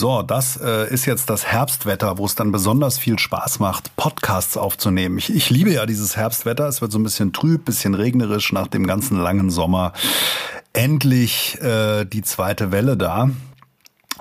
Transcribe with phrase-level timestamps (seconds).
[0.00, 4.56] So, das äh, ist jetzt das Herbstwetter, wo es dann besonders viel Spaß macht, Podcasts
[4.56, 5.18] aufzunehmen.
[5.18, 6.66] Ich, ich liebe ja dieses Herbstwetter.
[6.68, 9.92] Es wird so ein bisschen trüb, bisschen regnerisch nach dem ganzen langen Sommer.
[10.72, 13.28] Endlich äh, die zweite Welle da.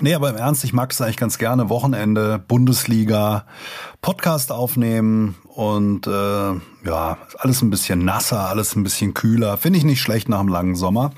[0.02, 1.70] Nee, aber im Ernst, ich mag es eigentlich ganz gerne.
[1.70, 3.46] Wochenende, Bundesliga,
[4.02, 6.10] Podcast aufnehmen und äh,
[6.90, 9.56] ja, alles ein bisschen nasser, alles ein bisschen kühler.
[9.56, 11.12] Finde ich nicht schlecht nach einem langen Sommer.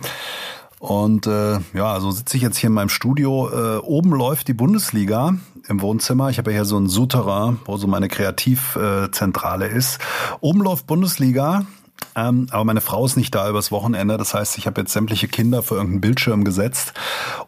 [0.81, 3.49] Und äh, ja, so sitze ich jetzt hier in meinem Studio.
[3.51, 5.35] Äh, oben läuft die Bundesliga
[5.67, 6.31] im Wohnzimmer.
[6.31, 9.99] Ich habe ja hier so ein Souterrain, wo so meine Kreativzentrale ist.
[10.39, 11.67] Oben läuft Bundesliga.
[12.15, 14.17] Ähm, aber meine Frau ist nicht da übers Wochenende.
[14.17, 16.93] Das heißt, ich habe jetzt sämtliche Kinder vor irgendeinen Bildschirm gesetzt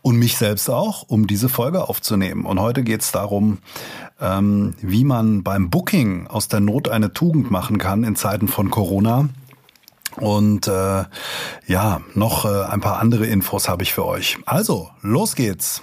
[0.04, 2.46] und mich selbst auch, um diese Folge aufzunehmen.
[2.46, 3.58] Und heute geht es darum,
[4.22, 8.70] ähm, wie man beim Booking aus der Not eine Tugend machen kann in Zeiten von
[8.70, 9.30] Corona.
[10.18, 11.04] Und äh,
[11.68, 14.38] ja, noch äh, ein paar andere Infos habe ich für euch.
[14.46, 15.82] Also, los geht's.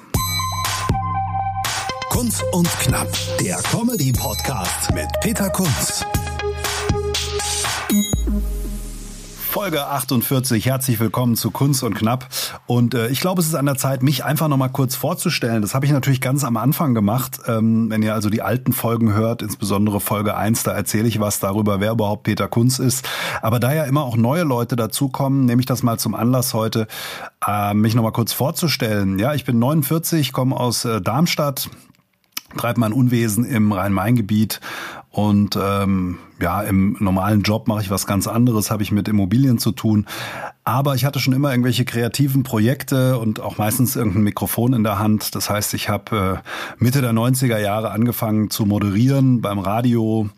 [2.10, 3.08] Kunz und Knapp,
[3.40, 6.04] der Comedy-Podcast mit Peter Kunz.
[9.51, 10.65] Folge 48.
[10.65, 12.29] Herzlich willkommen zu Kunst und Knapp.
[12.68, 15.60] Und äh, ich glaube, es ist an der Zeit, mich einfach noch mal kurz vorzustellen.
[15.60, 17.40] Das habe ich natürlich ganz am Anfang gemacht.
[17.48, 21.40] Ähm, wenn ihr also die alten Folgen hört, insbesondere Folge 1, da erzähle ich was
[21.40, 23.09] darüber, wer überhaupt Peter Kunz ist.
[23.43, 26.87] Aber da ja immer auch neue Leute dazukommen, nehme ich das mal zum Anlass heute,
[27.45, 29.18] äh, mich noch mal kurz vorzustellen.
[29.18, 31.71] Ja, ich bin 49, komme aus äh, Darmstadt,
[32.56, 34.60] treibe mein Unwesen im Rhein-Main-Gebiet
[35.12, 39.58] und ähm, ja, im normalen Job mache ich was ganz anderes, habe ich mit Immobilien
[39.58, 40.06] zu tun.
[40.62, 45.00] Aber ich hatte schon immer irgendwelche kreativen Projekte und auch meistens irgendein Mikrofon in der
[45.00, 45.34] Hand.
[45.34, 50.30] Das heißt, ich habe äh, Mitte der 90er Jahre angefangen zu moderieren beim Radio,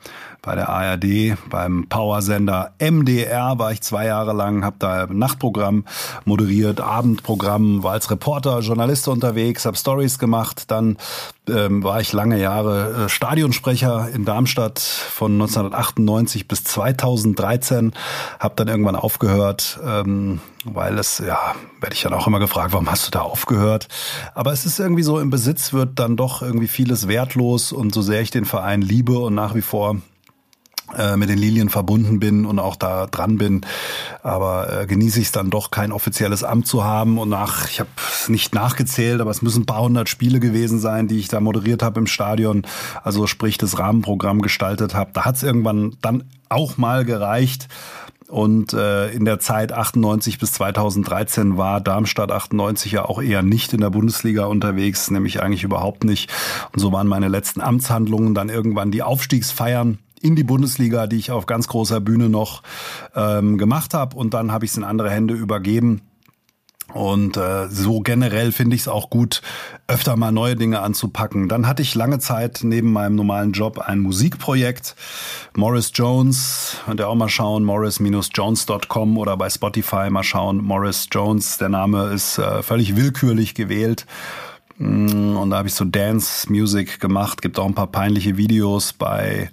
[0.43, 5.85] bei der ARD, beim Powersender MDR war ich zwei Jahre lang, habe da Nachtprogramm
[6.25, 10.71] moderiert, Abendprogramm, war als Reporter, Journalist unterwegs, habe Stories gemacht.
[10.73, 10.97] Dann
[11.49, 17.93] ähm, war ich lange Jahre äh, Stadionsprecher in Darmstadt von 1998 bis 2013,
[18.41, 19.79] habe dann irgendwann aufgehört.
[19.85, 23.89] Ähm, weil es, ja, werde ich dann auch immer gefragt, warum hast du da aufgehört?
[24.35, 28.03] Aber es ist irgendwie so, im Besitz wird dann doch irgendwie vieles wertlos und so
[28.03, 29.97] sehr ich den Verein liebe und nach wie vor
[31.17, 33.63] mit den Lilien verbunden bin und auch da dran bin.
[34.23, 37.19] Aber äh, genieße ich es dann doch, kein offizielles Amt zu haben.
[37.19, 40.79] Und nach, ich habe es nicht nachgezählt, aber es müssen ein paar hundert Spiele gewesen
[40.79, 42.63] sein, die ich da moderiert habe im Stadion.
[43.03, 45.11] Also sprich das Rahmenprogramm gestaltet habe.
[45.15, 47.69] Da hat es irgendwann dann auch mal gereicht.
[48.33, 53.75] Und äh, in der Zeit 98 bis 2013 war Darmstadt 98 ja auch eher nicht
[53.75, 56.31] in der Bundesliga unterwegs, nämlich eigentlich überhaupt nicht.
[56.73, 61.31] Und so waren meine letzten Amtshandlungen dann irgendwann die Aufstiegsfeiern in die Bundesliga, die ich
[61.31, 62.63] auf ganz großer Bühne noch
[63.15, 64.17] ähm, gemacht habe.
[64.17, 66.03] Und dann habe ich es in andere Hände übergeben.
[66.93, 69.41] Und äh, so generell finde ich es auch gut,
[69.87, 71.49] öfter mal neue Dinge anzupacken.
[71.49, 74.95] Dann hatte ich lange Zeit neben meinem normalen Job ein Musikprojekt.
[75.57, 80.59] Morris Jones, könnt ihr auch mal schauen, morris-jones.com oder bei Spotify mal schauen.
[80.59, 84.07] Morris Jones, der Name ist äh, völlig willkürlich gewählt.
[84.77, 87.41] Mm, und da habe ich so Dance Music gemacht.
[87.41, 89.51] Gibt auch ein paar peinliche Videos bei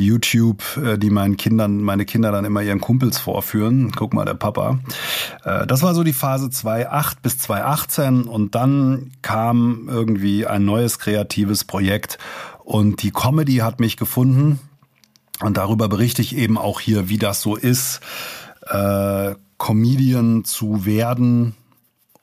[0.00, 3.92] YouTube, äh, die meinen Kindern, meine Kinder dann immer ihren Kumpels vorführen.
[3.94, 4.80] Guck mal, der Papa.
[5.44, 10.98] Äh, das war so die Phase 2008 bis 2018 und dann kam irgendwie ein neues
[10.98, 12.18] kreatives Projekt
[12.64, 14.60] und die Comedy hat mich gefunden
[15.40, 18.00] und darüber berichte ich eben auch hier, wie das so ist,
[18.68, 21.54] äh, Comedian zu werden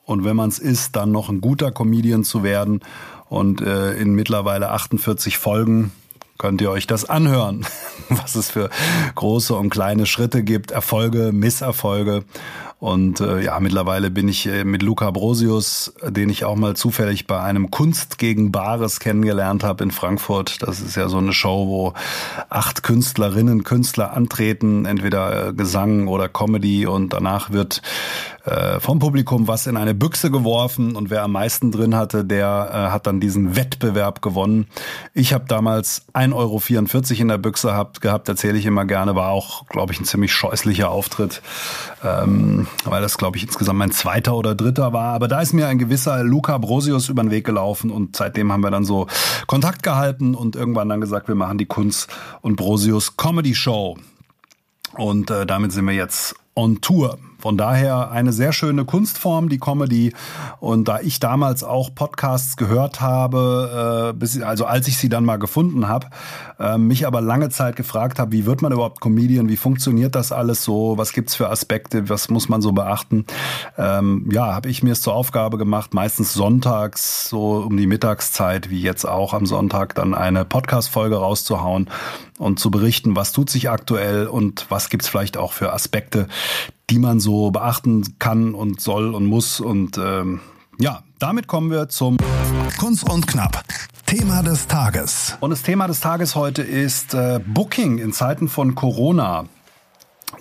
[0.03, 2.81] und wenn man es ist, dann noch ein guter Comedian zu werden
[3.29, 5.91] und äh, in mittlerweile 48 Folgen
[6.37, 7.65] könnt ihr euch das anhören,
[8.09, 8.69] was es für
[9.15, 12.23] große und kleine Schritte gibt, Erfolge, Misserfolge.
[12.79, 17.25] Und äh, ja, mittlerweile bin ich äh, mit Luca Brosius, den ich auch mal zufällig
[17.25, 20.61] bei einem Kunst gegen Bares kennengelernt habe in Frankfurt.
[20.61, 21.93] Das ist ja so eine Show, wo
[22.49, 27.81] acht Künstlerinnen, Künstler antreten, entweder äh, Gesang oder Comedy und danach wird
[28.47, 32.69] äh, vom Publikum was in eine Büchse geworfen und wer am meisten drin hatte, der
[32.71, 34.67] äh, hat dann diesen Wettbewerb gewonnen.
[35.13, 39.31] Ich habe damals 1,44 Euro in der Büchse gehabt, gehabt erzähle ich immer gerne, war
[39.31, 41.41] auch, glaube ich, ein ziemlich scheußlicher Auftritt,
[42.03, 45.13] ähm, weil das, glaube ich, insgesamt mein zweiter oder dritter war.
[45.13, 48.61] Aber da ist mir ein gewisser Luca Brosius über den Weg gelaufen und seitdem haben
[48.61, 49.07] wir dann so
[49.45, 52.07] Kontakt gehalten und irgendwann dann gesagt, wir machen die Kunst
[52.41, 53.97] und Brosius Comedy Show.
[54.93, 57.19] Und äh, damit sind wir jetzt on Tour.
[57.39, 60.13] Von daher eine sehr schöne Kunstform, die Comedy.
[60.59, 65.25] Und da ich damals auch Podcasts gehört habe, äh, bis, also als ich sie dann
[65.25, 66.07] mal gefunden habe,
[66.59, 70.31] äh, mich aber lange Zeit gefragt habe, wie wird man überhaupt Comedian, wie funktioniert das
[70.31, 73.25] alles so, was gibt's für Aspekte, was muss man so beachten,
[73.77, 78.69] ähm, ja, habe ich mir es zur Aufgabe gemacht, meistens sonntags, so um die Mittagszeit,
[78.69, 81.89] wie jetzt auch am Sonntag, dann eine Podcast-Folge rauszuhauen
[82.37, 86.27] und zu berichten, was tut sich aktuell und was gibt's vielleicht auch für Aspekte,
[86.89, 89.59] die man so beachten kann und soll und muss.
[89.59, 90.39] Und ähm,
[90.79, 92.17] ja, damit kommen wir zum
[92.77, 93.63] Kunst und Knapp.
[94.05, 95.35] Thema des Tages.
[95.41, 99.45] Und das Thema des Tages heute ist äh, Booking in Zeiten von Corona.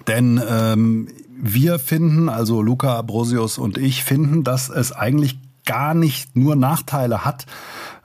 [0.06, 6.36] Denn ähm, wir finden, also Luca Brosius und ich finden, dass es eigentlich gar nicht
[6.36, 7.46] nur Nachteile hat,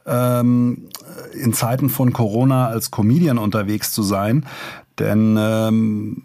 [0.05, 0.89] ähm,
[1.33, 4.45] in Zeiten von Corona als Comedian unterwegs zu sein.
[4.99, 6.21] Denn ähm,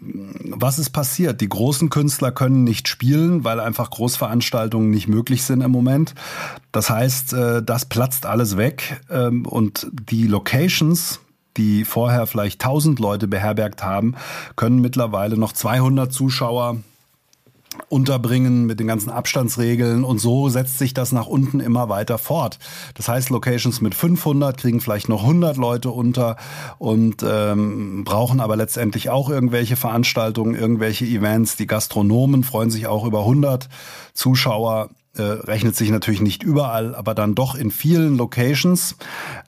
[0.51, 1.41] was ist passiert?
[1.41, 6.13] Die großen Künstler können nicht spielen, weil einfach Großveranstaltungen nicht möglich sind im Moment.
[6.71, 11.21] Das heißt, äh, das platzt alles weg ähm, und die Locations,
[11.55, 14.15] die vorher vielleicht 1000 Leute beherbergt haben,
[14.55, 16.77] können mittlerweile noch 200 Zuschauer
[17.89, 22.59] unterbringen mit den ganzen Abstandsregeln und so setzt sich das nach unten immer weiter fort.
[22.95, 26.37] Das heißt, Locations mit 500 kriegen vielleicht noch 100 Leute unter
[26.77, 31.55] und ähm, brauchen aber letztendlich auch irgendwelche Veranstaltungen, irgendwelche Events.
[31.55, 33.69] Die Gastronomen freuen sich auch über 100
[34.13, 34.89] Zuschauer.
[35.17, 38.95] Äh, rechnet sich natürlich nicht überall, aber dann doch in vielen Locations.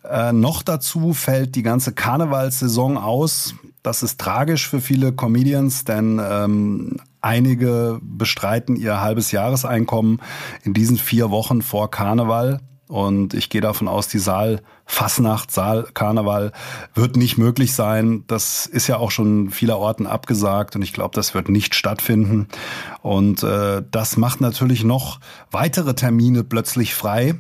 [0.04, 3.54] Äh, noch dazu fällt die ganze Karnevalssaison aus.
[3.84, 10.22] Das ist tragisch für viele Comedians, denn ähm, Einige bestreiten ihr halbes Jahreseinkommen
[10.64, 12.62] in diesen vier Wochen vor Karneval.
[12.88, 16.52] Und ich gehe davon aus, die Saal Fasnacht, Saal Karneval
[16.96, 18.24] wird nicht möglich sein.
[18.26, 22.48] Das ist ja auch schon vieler Orten abgesagt und ich glaube, das wird nicht stattfinden.
[23.04, 25.20] Und äh, das macht natürlich noch
[25.52, 27.36] weitere Termine plötzlich frei.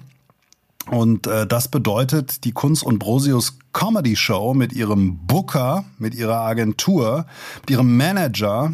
[0.85, 6.41] Und äh, das bedeutet, die Kunst und Brosius Comedy Show mit ihrem Booker, mit ihrer
[6.41, 7.25] Agentur,
[7.61, 8.73] mit ihrem Manager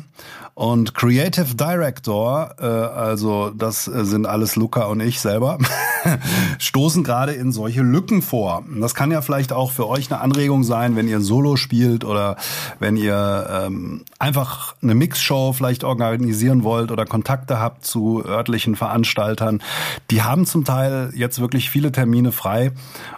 [0.55, 5.57] und Creative Director, äh, also das äh, sind alles Luca und ich selber,
[6.59, 8.63] stoßen gerade in solche Lücken vor.
[8.79, 12.37] Das kann ja vielleicht auch für euch eine Anregung sein, wenn ihr Solo spielt oder
[12.79, 19.61] wenn ihr ähm, einfach eine Mixshow vielleicht organisieren wollt oder Kontakte habt zu örtlichen Veranstaltern.
[20.09, 22.71] Die haben zum Teil jetzt wirklich viele Termine frei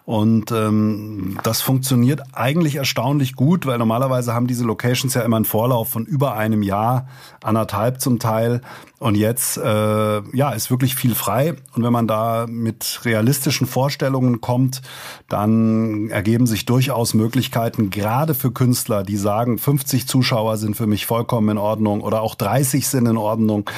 [0.06, 5.44] und ähm, das funktioniert eigentlich erstaunlich gut, weil normalerweise haben diese Locations ja immer einen
[5.44, 7.10] Vorlauf von über einem Jahr
[7.44, 8.62] anderthalb zum Teil.
[9.00, 11.56] Und jetzt äh, ja ist wirklich viel frei.
[11.76, 14.82] Und wenn man da mit realistischen Vorstellungen kommt,
[15.28, 21.06] dann ergeben sich durchaus Möglichkeiten, gerade für Künstler, die sagen, 50 Zuschauer sind für mich
[21.06, 23.70] vollkommen in Ordnung oder auch 30 sind in Ordnung.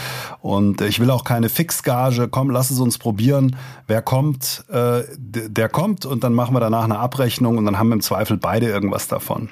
[0.41, 2.27] Und ich will auch keine Fixgage.
[2.29, 3.55] Komm, lass es uns probieren.
[3.87, 7.91] Wer kommt, äh, der kommt und dann machen wir danach eine Abrechnung und dann haben
[7.91, 9.49] im Zweifel beide irgendwas davon.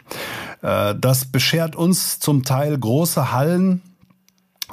[0.62, 3.81] Äh, das beschert uns zum Teil große Hallen,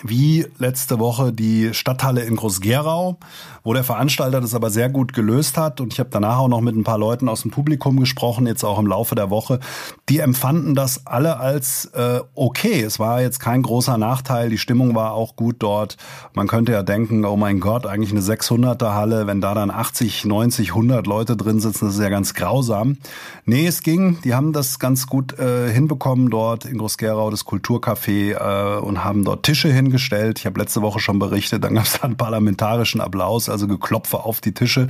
[0.03, 3.17] wie letzte Woche die Stadthalle in Groß-Gerau,
[3.63, 5.81] wo der Veranstalter das aber sehr gut gelöst hat.
[5.81, 8.65] Und ich habe danach auch noch mit ein paar Leuten aus dem Publikum gesprochen, jetzt
[8.65, 9.61] auch im Laufe der Woche.
[10.09, 12.83] Die empfanden das alle als äh, okay.
[12.83, 14.51] Es war jetzt kein großer Nachteil.
[14.51, 15.97] Die Stimmung war auch gut dort.
[16.35, 20.25] Man könnte ja denken, oh mein Gott, eigentlich eine 600er Halle, wenn da dann 80,
[20.25, 22.99] 90, 100 Leute drin sitzen, das ist ja ganz grausam.
[23.47, 24.19] Nee, es ging.
[24.25, 29.25] Die haben das ganz gut äh, hinbekommen dort in Groß-Gerau, das Kulturcafé äh, und haben
[29.25, 30.39] dort Tische hingestellt.
[30.39, 34.41] Ich habe letzte Woche schon berichtet, dann gab es einen parlamentarischen Applaus also Geklopfe auf
[34.41, 34.89] die Tische.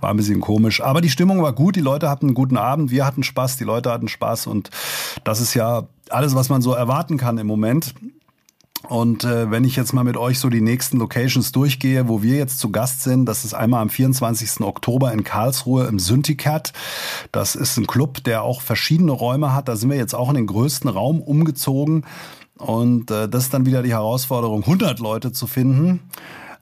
[0.00, 0.80] War ein bisschen komisch.
[0.80, 3.64] Aber die Stimmung war gut, die Leute hatten einen guten Abend, wir hatten Spaß, die
[3.64, 4.70] Leute hatten Spaß und
[5.24, 7.94] das ist ja alles, was man so erwarten kann im Moment.
[8.88, 12.36] Und äh, wenn ich jetzt mal mit euch so die nächsten Locations durchgehe, wo wir
[12.36, 14.60] jetzt zu Gast sind, das ist einmal am 24.
[14.60, 16.72] Oktober in Karlsruhe im Syndicat.
[17.32, 19.68] Das ist ein Club, der auch verschiedene Räume hat.
[19.68, 22.04] Da sind wir jetzt auch in den größten Raum umgezogen.
[22.58, 26.00] Und äh, das ist dann wieder die Herausforderung, 100 Leute zu finden.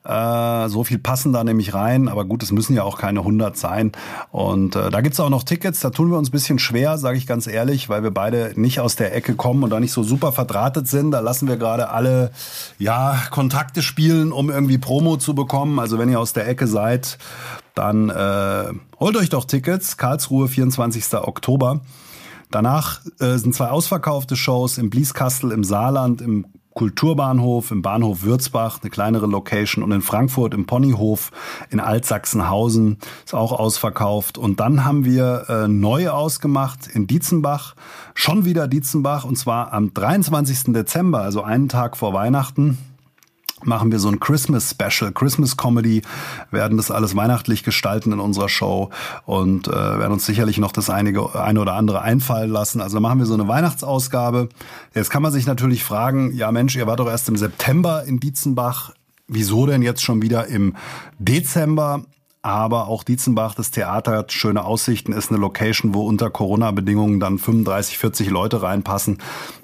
[0.05, 3.57] Äh, so viel passen da nämlich rein, aber gut, es müssen ja auch keine 100
[3.57, 3.93] sein.
[4.33, 7.17] Und äh, da gibt's auch noch Tickets, da tun wir uns ein bisschen schwer, sage
[7.17, 10.03] ich ganz ehrlich, weil wir beide nicht aus der Ecke kommen und da nicht so
[10.03, 11.13] super verdrahtet sind.
[11.13, 12.33] Da lassen wir gerade alle
[12.79, 15.79] ja Kontakte spielen, um irgendwie Promo zu bekommen.
[15.79, 17.17] Also wenn ihr aus der Ecke seid,
[17.75, 19.97] dann äh, holt euch doch Tickets.
[19.97, 21.15] Karlsruhe, 24.
[21.15, 21.81] Oktober.
[22.55, 28.79] Danach äh, sind zwei ausverkaufte Shows im Blieskastel im Saarland, im Kulturbahnhof, im Bahnhof Würzbach,
[28.81, 31.33] eine kleinere Location und in Frankfurt im Ponyhof
[31.71, 34.39] in Altsachsenhausen ist auch ausverkauft.
[34.39, 37.75] Und dann haben wir äh, neu ausgemacht in Dietzenbach,
[38.15, 40.73] schon wieder Dietzenbach und zwar am 23.
[40.73, 42.79] Dezember, also einen Tag vor Weihnachten.
[43.67, 46.03] Machen wir so ein Christmas Special, Christmas Comedy,
[46.51, 48.91] werden das alles weihnachtlich gestalten in unserer Show
[49.27, 52.81] und äh, werden uns sicherlich noch das einige, eine oder andere einfallen lassen.
[52.81, 54.49] Also machen wir so eine Weihnachtsausgabe.
[54.95, 58.21] Jetzt kann man sich natürlich fragen, ja Mensch, ihr wart doch erst im September in
[58.21, 58.93] Dietzenbach.
[59.27, 60.75] Wieso denn jetzt schon wieder im
[61.19, 62.05] Dezember?
[62.45, 67.39] Aber auch Dietzenbach, das Theater hat schöne Aussichten, ist eine Location, wo unter Corona-Bedingungen dann
[67.39, 69.17] 35, 40 Leute reinpassen.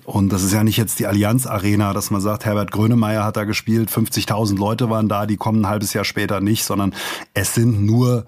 [0.07, 3.37] Und das ist ja nicht jetzt die Allianz Arena, dass man sagt, Herbert Grönemeyer hat
[3.37, 6.95] da gespielt, 50.000 Leute waren da, die kommen ein halbes Jahr später nicht, sondern
[7.35, 8.25] es sind nur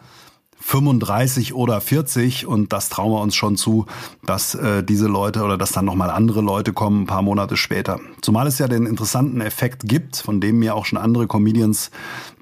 [0.63, 3.87] 35 oder 40 und das trauen wir uns schon zu,
[4.25, 7.99] dass äh, diese Leute oder dass dann nochmal andere Leute kommen ein paar Monate später.
[8.21, 11.91] Zumal es ja den interessanten Effekt gibt, von dem mir auch schon andere Comedians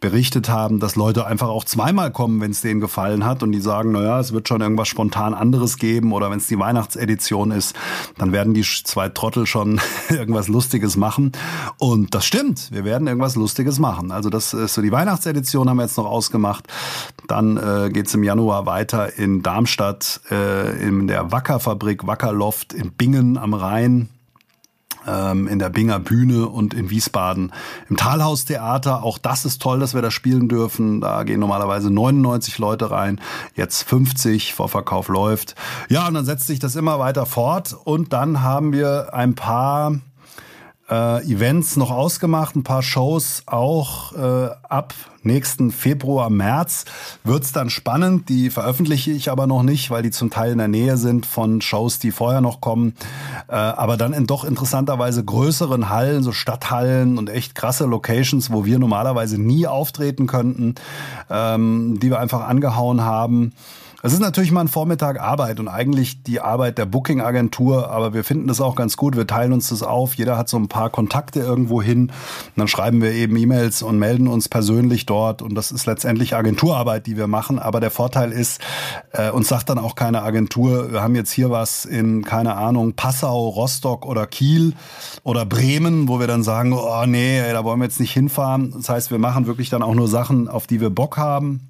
[0.00, 3.60] berichtet haben, dass Leute einfach auch zweimal kommen, wenn es denen gefallen hat und die
[3.60, 7.74] sagen, naja, es wird schon irgendwas spontan anderes geben oder wenn es die Weihnachtsedition ist,
[8.18, 11.32] dann werden die zwei Trottel schon irgendwas Lustiges machen.
[11.78, 14.10] Und das stimmt, wir werden irgendwas Lustiges machen.
[14.10, 16.66] Also das ist so die Weihnachtsedition haben wir jetzt noch ausgemacht.
[17.26, 22.90] Dann äh, geht es im Januar weiter in Darmstadt äh, in der Wackerfabrik Wackerloft in
[22.93, 24.09] Bingen am Rhein
[25.07, 27.52] ähm, in der Binger Bühne und in Wiesbaden
[27.88, 29.05] im Talhaustheater.
[29.05, 31.00] Auch das ist toll, dass wir da spielen dürfen.
[31.00, 33.21] Da gehen normalerweise 99 Leute rein,
[33.55, 35.55] jetzt 50, Vorverkauf läuft.
[35.88, 40.00] Ja, und dann setzt sich das immer weiter fort und dann haben wir ein paar
[40.90, 46.85] äh, Events noch ausgemacht, ein paar Shows auch äh, ab nächsten Februar, März
[47.25, 48.28] wird's dann spannend.
[48.28, 51.61] Die veröffentliche ich aber noch nicht, weil die zum Teil in der Nähe sind von
[51.61, 52.94] Shows, die vorher noch kommen.
[53.49, 58.64] Äh, aber dann in doch interessanterweise größeren Hallen, so Stadthallen und echt krasse Locations, wo
[58.64, 60.75] wir normalerweise nie auftreten könnten,
[61.28, 63.52] ähm, die wir einfach angehauen haben.
[64.02, 68.25] Es ist natürlich mal ein Vormittag Arbeit und eigentlich die Arbeit der Booking-Agentur, aber wir
[68.25, 69.14] finden das auch ganz gut.
[69.14, 70.14] Wir teilen uns das auf.
[70.14, 72.11] Jeder hat so ein paar Kontakte irgendwo hin.
[72.57, 75.42] Dann schreiben wir eben E-Mails und melden uns persönlich dort.
[75.42, 77.59] Und das ist letztendlich Agenturarbeit, die wir machen.
[77.59, 78.62] Aber der Vorteil ist,
[79.12, 82.95] äh, uns sagt dann auch keine Agentur, wir haben jetzt hier was in, keine Ahnung,
[82.95, 84.73] Passau, Rostock oder Kiel
[85.25, 88.73] oder Bremen, wo wir dann sagen, oh nee, da wollen wir jetzt nicht hinfahren.
[88.75, 91.66] Das heißt, wir machen wirklich dann auch nur Sachen, auf die wir Bock haben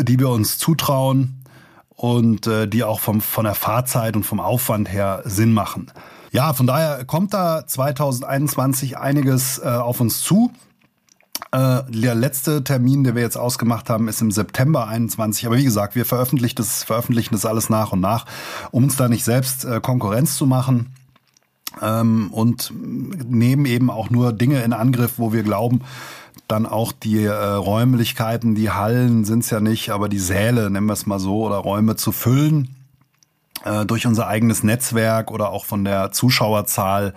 [0.00, 1.42] die wir uns zutrauen
[1.88, 5.90] und äh, die auch vom, von der Fahrzeit und vom Aufwand her Sinn machen.
[6.30, 10.52] Ja, von daher kommt da 2021 einiges äh, auf uns zu.
[11.52, 15.46] Äh, der letzte Termin, den wir jetzt ausgemacht haben, ist im September 21.
[15.46, 18.26] Aber wie gesagt, wir veröffentlichen das, veröffentlichen das alles nach und nach,
[18.70, 20.92] um uns da nicht selbst äh, Konkurrenz zu machen.
[21.82, 25.82] Ähm, und nehmen eben auch nur Dinge in Angriff, wo wir glauben,
[26.48, 30.92] dann auch die äh, Räumlichkeiten, die Hallen sind's ja nicht, aber die Säle, nennen wir
[30.92, 32.76] es mal so, oder Räume zu füllen
[33.66, 37.14] äh, durch unser eigenes Netzwerk oder auch von der Zuschauerzahl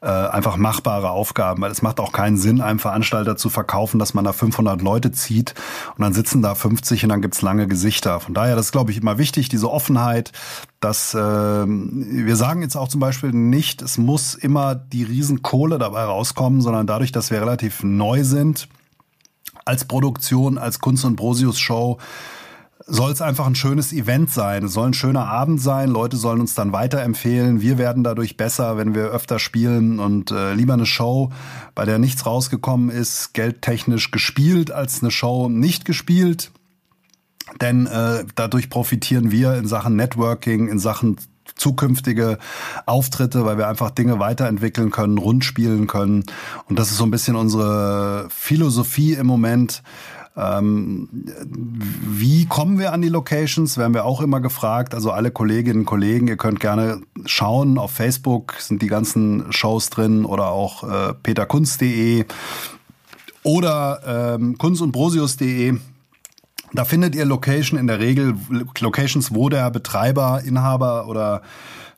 [0.00, 4.14] äh, einfach machbare Aufgaben, weil es macht auch keinen Sinn, einem Veranstalter zu verkaufen, dass
[4.14, 5.54] man da 500 Leute zieht
[5.96, 8.18] und dann sitzen da 50 und dann gibt's lange Gesichter.
[8.20, 10.32] Von daher, das ist, glaube ich, immer wichtig, diese Offenheit,
[10.80, 16.04] dass äh, wir sagen jetzt auch zum Beispiel nicht, es muss immer die Riesenkohle dabei
[16.04, 18.68] rauskommen, sondern dadurch, dass wir relativ neu sind
[19.66, 21.98] als Produktion, als Kunst- und Brosius-Show,
[22.86, 24.64] soll es einfach ein schönes Event sein.
[24.64, 25.90] Es soll ein schöner Abend sein.
[25.90, 27.60] Leute sollen uns dann weiterempfehlen.
[27.60, 31.30] Wir werden dadurch besser, wenn wir öfter spielen und äh, lieber eine Show,
[31.74, 36.50] bei der nichts rausgekommen ist, geldtechnisch gespielt, als eine Show nicht gespielt.
[37.60, 41.16] Denn äh, dadurch profitieren wir in Sachen Networking, in Sachen
[41.56, 42.38] zukünftige
[42.86, 46.24] Auftritte, weil wir einfach Dinge weiterentwickeln können, rund spielen können.
[46.68, 49.82] Und das ist so ein bisschen unsere Philosophie im Moment.
[50.36, 51.08] Ähm,
[51.50, 53.76] wie kommen wir an die Locations?
[53.76, 54.94] Werden wir auch immer gefragt.
[54.94, 57.78] Also alle Kolleginnen und Kollegen, ihr könnt gerne schauen.
[57.78, 62.24] Auf Facebook sind die ganzen Shows drin oder auch äh, peterkunst.de
[63.42, 65.78] oder ähm, kunst und brosius.de.
[66.72, 68.34] Da findet ihr Location in der Regel,
[68.78, 71.42] Locations, wo der Betreiber, Inhaber oder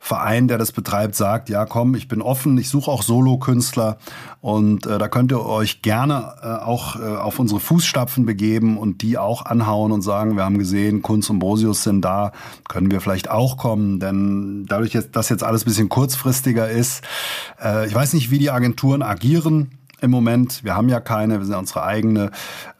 [0.05, 3.99] Verein, der das betreibt, sagt, ja komm, ich bin offen, ich suche auch Solokünstler.
[4.41, 9.02] Und äh, da könnt ihr euch gerne äh, auch äh, auf unsere Fußstapfen begeben und
[9.02, 12.33] die auch anhauen und sagen, wir haben gesehen, Kunst und Brosius sind da,
[12.69, 17.05] können wir vielleicht auch kommen, denn dadurch, dass jetzt alles bisschen kurzfristiger ist,
[17.62, 19.71] äh, ich weiß nicht, wie die Agenturen agieren,
[20.02, 20.64] im Moment.
[20.64, 22.30] Wir haben ja keine, wir sind unsere eigene,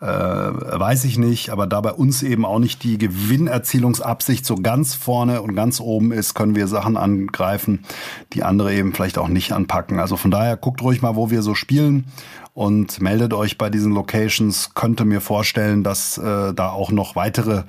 [0.00, 1.50] äh, weiß ich nicht.
[1.50, 6.12] Aber da bei uns eben auch nicht die Gewinnerzielungsabsicht so ganz vorne und ganz oben
[6.12, 7.85] ist, können wir Sachen angreifen,
[8.33, 9.99] die andere eben vielleicht auch nicht anpacken.
[9.99, 12.07] Also von daher guckt ruhig mal, wo wir so spielen
[12.55, 14.75] und meldet euch bei diesen Locations.
[14.75, 17.62] Könnte mir vorstellen, dass äh, da auch noch weitere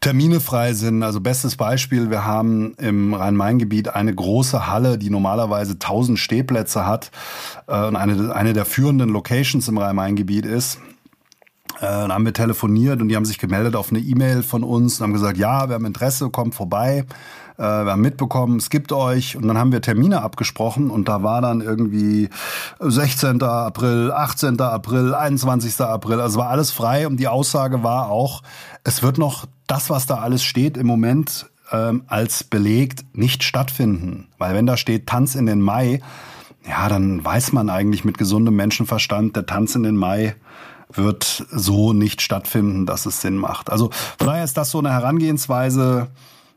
[0.00, 1.02] Termine frei sind.
[1.02, 7.10] Also bestes Beispiel, wir haben im Rhein-Main-Gebiet eine große Halle, die normalerweise 1000 Stehplätze hat
[7.66, 10.78] äh, und eine, eine der führenden Locations im Rhein-Main-Gebiet ist.
[11.80, 14.98] Äh, dann haben wir telefoniert und die haben sich gemeldet auf eine E-Mail von uns
[14.98, 17.04] und haben gesagt, ja, wir haben Interesse, kommt vorbei.
[17.56, 19.36] Äh, wir haben mitbekommen, es gibt euch.
[19.36, 22.30] Und dann haben wir Termine abgesprochen und da war dann irgendwie
[22.80, 23.42] 16.
[23.42, 24.60] April, 18.
[24.60, 25.80] April, 21.
[25.80, 26.20] April.
[26.20, 28.42] Also war alles frei und die Aussage war auch,
[28.84, 34.28] es wird noch das, was da alles steht im Moment ähm, als belegt, nicht stattfinden.
[34.38, 36.00] Weil wenn da steht Tanz in den Mai,
[36.66, 40.34] ja, dann weiß man eigentlich mit gesundem Menschenverstand, der Tanz in den Mai
[40.92, 43.70] wird so nicht stattfinden, dass es Sinn macht.
[43.70, 46.08] Also von daher ist das so eine Herangehensweise,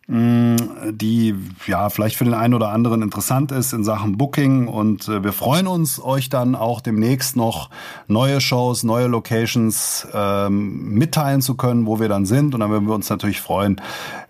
[0.08, 0.56] mm,
[0.92, 1.36] die
[1.68, 5.34] ja vielleicht für den einen oder anderen interessant ist in Sachen Booking und äh, wir
[5.34, 7.70] freuen uns, euch dann auch demnächst noch
[8.08, 12.88] neue Shows, neue Locations ähm, mitteilen zu können, wo wir dann sind und dann würden
[12.88, 13.82] wir uns natürlich freuen,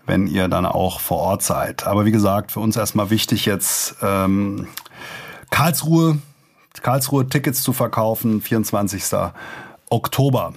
[0.04, 1.86] wenn ihr dann auch vor Ort seid.
[1.86, 4.66] Aber wie gesagt, für uns erstmal wichtig jetzt ähm,
[5.50, 6.18] Karlsruhe,
[6.82, 9.04] Karlsruhe Tickets zu verkaufen, 24.
[9.92, 10.54] Oktober.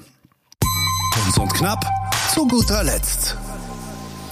[1.13, 1.85] Kunz und knapp
[2.33, 3.35] zu guter Letzt.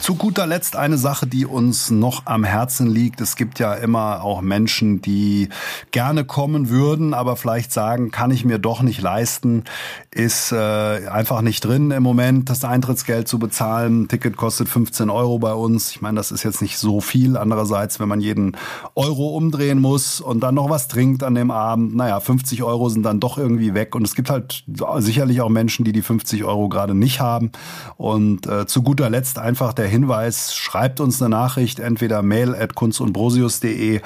[0.04, 3.22] Zu guter Letzt eine Sache, die uns noch am Herzen liegt.
[3.22, 5.48] Es gibt ja immer auch Menschen, die
[5.92, 9.64] gerne kommen würden, aber vielleicht sagen, kann ich mir doch nicht leisten,
[10.12, 14.02] ist äh, einfach nicht drin im Moment, das Eintrittsgeld zu bezahlen.
[14.02, 15.92] Ein Ticket kostet 15 Euro bei uns.
[15.92, 17.38] Ich meine, das ist jetzt nicht so viel.
[17.38, 18.58] Andererseits, wenn man jeden
[18.96, 23.04] Euro umdrehen muss und dann noch was trinkt an dem Abend, naja, 50 Euro sind
[23.04, 23.96] dann doch irgendwie weg.
[23.96, 24.66] Und es gibt halt
[24.98, 27.54] sicherlich auch Menschen, die die 50 Euro gerade nicht haben.
[27.96, 32.74] Und äh, zu guter Letzt einfach der Hinweis, schreibt uns eine Nachricht, entweder mail at
[32.74, 34.02] kunstundbrosius.de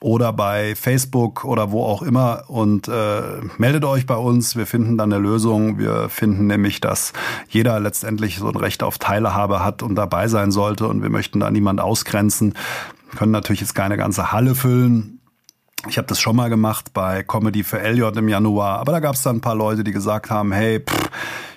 [0.00, 3.22] oder bei Facebook oder wo auch immer und äh,
[3.56, 4.56] meldet euch bei uns.
[4.56, 5.78] Wir finden dann eine Lösung.
[5.78, 7.12] Wir finden nämlich, dass
[7.48, 11.40] jeder letztendlich so ein Recht auf Teilhabe hat und dabei sein sollte und wir möchten
[11.40, 12.54] da niemand ausgrenzen.
[13.10, 15.20] Wir können natürlich jetzt keine ganze Halle füllen.
[15.88, 19.14] Ich habe das schon mal gemacht bei Comedy für Elliot im Januar, aber da gab
[19.14, 21.10] es dann ein paar Leute, die gesagt haben, hey, pff,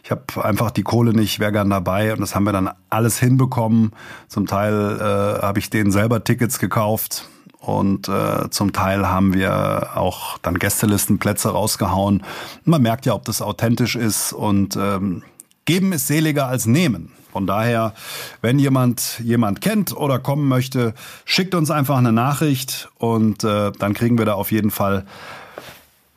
[0.03, 3.19] ich habe einfach die Kohle nicht, wäre gern dabei und das haben wir dann alles
[3.19, 3.91] hinbekommen.
[4.27, 7.27] Zum Teil äh, habe ich denen selber Tickets gekauft
[7.59, 12.23] und äh, zum Teil haben wir auch dann Gästelistenplätze rausgehauen.
[12.65, 15.23] Man merkt ja, ob das authentisch ist und ähm,
[15.65, 17.11] geben ist seliger als nehmen.
[17.31, 17.93] Von daher,
[18.41, 20.93] wenn jemand jemand kennt oder kommen möchte,
[21.23, 25.05] schickt uns einfach eine Nachricht und äh, dann kriegen wir da auf jeden Fall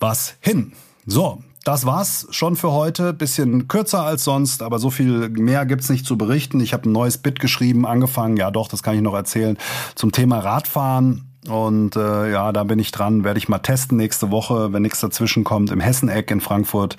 [0.00, 0.72] was hin.
[1.06, 3.12] So, das war's schon für heute.
[3.12, 6.60] Bisschen kürzer als sonst, aber so viel mehr gibt's nicht zu berichten.
[6.60, 9.56] Ich habe ein neues Bit geschrieben, angefangen, ja doch, das kann ich noch erzählen,
[9.94, 11.30] zum Thema Radfahren.
[11.48, 15.00] Und äh, ja, da bin ich dran, werde ich mal testen nächste Woche, wenn nichts
[15.00, 16.96] dazwischen kommt, im Hesseneck in Frankfurt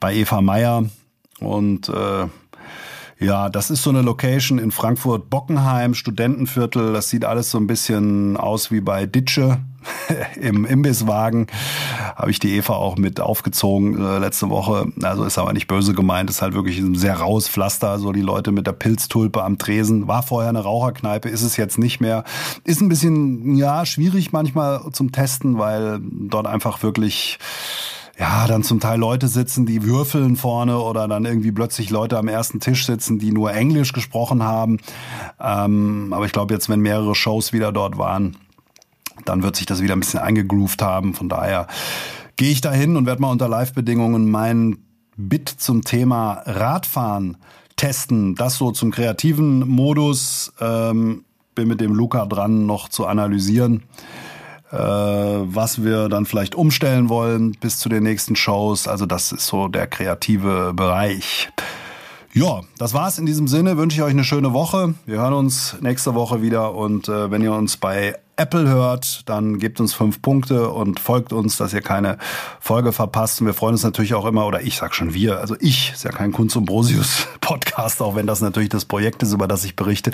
[0.00, 0.84] bei Eva Meyer.
[1.40, 2.26] Und äh,
[3.24, 6.92] ja, das ist so eine Location in Frankfurt-Bockenheim, Studentenviertel.
[6.92, 9.58] Das sieht alles so ein bisschen aus wie bei Ditsche
[10.40, 11.46] im Imbisswagen.
[12.16, 14.92] Habe ich die Eva auch mit aufgezogen äh, letzte Woche.
[15.02, 17.98] Also ist aber nicht böse gemeint, ist halt wirklich ein sehr raues Pflaster.
[17.98, 20.06] So die Leute mit der Pilztulpe am Tresen.
[20.06, 22.24] War vorher eine Raucherkneipe, ist es jetzt nicht mehr.
[22.64, 27.38] Ist ein bisschen, ja, schwierig manchmal zum Testen, weil dort einfach wirklich
[28.18, 32.28] ja, dann zum Teil Leute sitzen, die würfeln vorne oder dann irgendwie plötzlich Leute am
[32.28, 34.78] ersten Tisch sitzen, die nur Englisch gesprochen haben.
[35.40, 38.36] Ähm, aber ich glaube jetzt, wenn mehrere Shows wieder dort waren,
[39.24, 41.14] dann wird sich das wieder ein bisschen eingegroovt haben.
[41.14, 41.66] Von daher
[42.36, 44.78] gehe ich da hin und werde mal unter Live-Bedingungen mein
[45.16, 47.36] Bit zum Thema Radfahren
[47.76, 48.36] testen.
[48.36, 50.52] Das so zum kreativen Modus.
[50.60, 51.24] Ähm,
[51.54, 53.84] bin mit dem Luca dran, noch zu analysieren
[54.76, 58.88] was wir dann vielleicht umstellen wollen bis zu den nächsten Shows.
[58.88, 61.48] Also das ist so der kreative Bereich.
[62.32, 63.76] Ja, das war's in diesem Sinne.
[63.76, 64.94] Wünsche ich euch eine schöne Woche.
[65.06, 69.58] Wir hören uns nächste Woche wieder und äh, wenn ihr uns bei Apple hört, dann
[69.58, 72.18] gebt uns fünf Punkte und folgt uns, dass ihr keine
[72.60, 73.40] Folge verpasst.
[73.40, 76.04] Und wir freuen uns natürlich auch immer, oder ich sag schon wir, also ich, ist
[76.04, 79.64] ja kein Kunst und Brosius Podcast, auch wenn das natürlich das Projekt ist, über das
[79.64, 80.10] ich berichte.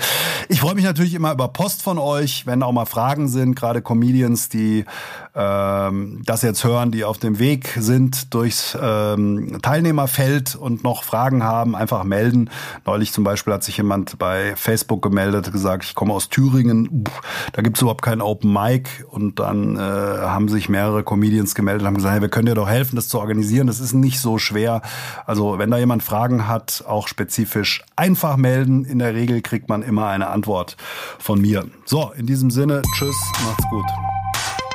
[0.49, 3.81] Ich freue mich natürlich immer über Post von euch, wenn auch mal Fragen sind, gerade
[3.81, 4.85] Comedians, die
[5.35, 11.43] ähm, das jetzt hören, die auf dem Weg sind durchs ähm, Teilnehmerfeld und noch Fragen
[11.43, 12.49] haben, einfach melden.
[12.85, 17.05] Neulich zum Beispiel hat sich jemand bei Facebook gemeldet, gesagt, ich komme aus Thüringen,
[17.53, 21.85] da gibt es überhaupt kein Open Mic und dann äh, haben sich mehrere Comedians gemeldet
[21.91, 23.67] haben gesagt, hey, wir können dir doch helfen, das zu organisieren.
[23.67, 24.81] Das ist nicht so schwer.
[25.25, 28.85] Also wenn da jemand Fragen hat, auch spezifisch einfach melden.
[28.85, 30.77] In der Regel kriegt man immer eine Antwort
[31.19, 31.65] von mir.
[31.85, 33.15] So, in diesem Sinne, tschüss,
[33.45, 34.20] macht's gut.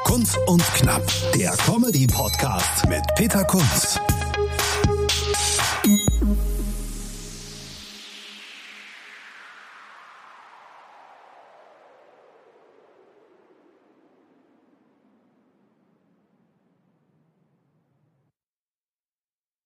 [0.06, 1.02] Kunz und Knapp,
[1.34, 3.98] der Comedy-Podcast mit Peter Kunz.